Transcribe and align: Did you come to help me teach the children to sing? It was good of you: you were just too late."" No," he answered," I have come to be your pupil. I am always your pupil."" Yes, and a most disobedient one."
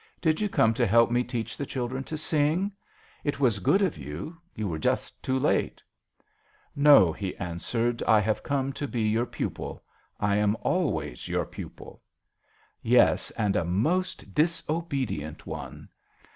Did 0.19 0.41
you 0.41 0.49
come 0.49 0.73
to 0.73 0.87
help 0.87 1.11
me 1.11 1.23
teach 1.23 1.55
the 1.55 1.65
children 1.67 2.03
to 2.05 2.17
sing? 2.17 2.71
It 3.23 3.39
was 3.39 3.59
good 3.59 3.83
of 3.83 3.99
you: 3.99 4.35
you 4.55 4.67
were 4.67 4.79
just 4.79 5.21
too 5.21 5.37
late."" 5.37 5.79
No," 6.75 7.13
he 7.13 7.37
answered," 7.37 8.01
I 8.07 8.19
have 8.19 8.41
come 8.41 8.73
to 8.73 8.87
be 8.87 9.03
your 9.03 9.27
pupil. 9.27 9.83
I 10.19 10.37
am 10.37 10.57
always 10.61 11.27
your 11.27 11.45
pupil."" 11.45 12.01
Yes, 12.97 13.29
and 13.37 13.55
a 13.55 13.63
most 13.63 14.33
disobedient 14.33 15.45
one." 15.45 15.87